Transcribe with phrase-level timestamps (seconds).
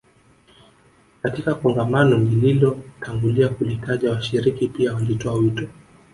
[1.23, 5.67] Katika kongamano nililotangulia kulitaja washiriki pia walitoa wito